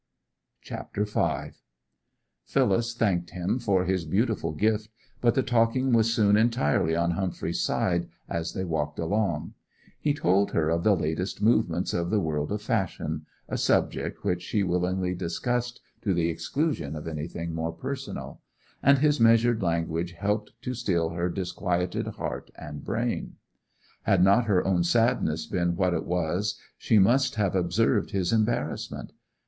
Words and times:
CHAPTER 0.63 1.05
V 1.05 1.51
Phyllis 2.45 2.95
thanked 2.95 3.29
him 3.29 3.59
for 3.59 3.85
his 3.85 4.03
beautiful 4.03 4.51
gift; 4.51 4.89
but 5.21 5.35
the 5.35 5.43
talking 5.43 5.93
was 5.93 6.11
soon 6.11 6.35
entirely 6.35 6.95
on 6.95 7.11
Humphrey's 7.11 7.61
side 7.61 8.09
as 8.27 8.53
they 8.53 8.63
walked 8.65 8.97
along. 8.97 9.53
He 9.99 10.15
told 10.15 10.53
her 10.53 10.69
of 10.71 10.83
the 10.83 10.95
latest 10.95 11.39
movements 11.39 11.93
of 11.93 12.09
the 12.09 12.19
world 12.19 12.51
of 12.51 12.63
fashion—a 12.63 13.57
subject 13.59 14.23
which 14.23 14.41
she 14.41 14.63
willingly 14.63 15.13
discussed 15.13 15.81
to 16.01 16.15
the 16.15 16.29
exclusion 16.29 16.95
of 16.95 17.07
anything 17.07 17.53
more 17.53 17.71
personal—and 17.71 18.97
his 18.97 19.19
measured 19.19 19.61
language 19.61 20.13
helped 20.13 20.53
to 20.63 20.73
still 20.73 21.09
her 21.11 21.29
disquieted 21.29 22.07
heart 22.07 22.49
and 22.55 22.83
brain. 22.83 23.35
Had 24.01 24.23
not 24.23 24.45
her 24.45 24.65
own 24.65 24.83
sadness 24.83 25.45
been 25.45 25.75
what 25.75 25.93
it 25.93 26.05
was 26.07 26.59
she 26.75 26.97
must 26.97 27.35
have 27.35 27.53
observed 27.53 28.09
his 28.09 28.33
embarrassment. 28.33 29.11